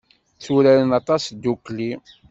[0.37, 1.91] Tturaren aṭas ddukkli.